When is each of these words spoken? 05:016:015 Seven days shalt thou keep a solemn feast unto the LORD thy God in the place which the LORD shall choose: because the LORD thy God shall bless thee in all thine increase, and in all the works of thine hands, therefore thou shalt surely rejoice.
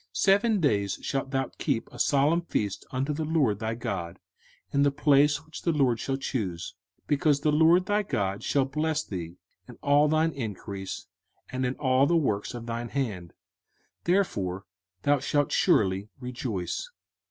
05:016:015 0.15 0.17
Seven 0.17 0.59
days 0.59 0.99
shalt 1.03 1.29
thou 1.29 1.51
keep 1.59 1.87
a 1.93 1.99
solemn 1.99 2.41
feast 2.41 2.85
unto 2.89 3.13
the 3.13 3.23
LORD 3.23 3.59
thy 3.59 3.75
God 3.75 4.17
in 4.71 4.81
the 4.81 4.89
place 4.89 5.45
which 5.45 5.61
the 5.61 5.71
LORD 5.71 5.99
shall 5.99 6.17
choose: 6.17 6.73
because 7.05 7.41
the 7.41 7.51
LORD 7.51 7.85
thy 7.85 8.01
God 8.01 8.41
shall 8.41 8.65
bless 8.65 9.03
thee 9.03 9.37
in 9.67 9.75
all 9.83 10.07
thine 10.07 10.31
increase, 10.31 11.05
and 11.51 11.67
in 11.67 11.75
all 11.75 12.07
the 12.07 12.17
works 12.17 12.55
of 12.55 12.65
thine 12.65 12.89
hands, 12.89 13.33
therefore 14.05 14.65
thou 15.03 15.19
shalt 15.19 15.51
surely 15.51 16.09
rejoice. 16.19 16.89